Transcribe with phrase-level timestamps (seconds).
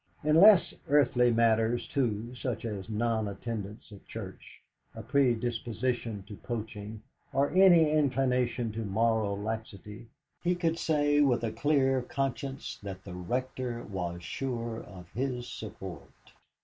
[0.23, 4.63] In less earthly matters, too, such as non attendance at church,
[4.95, 10.07] a predisposition to poaching, or any inclination to moral laxity,
[10.43, 16.09] he could say with a clear conscience that the Rector was sure of his support.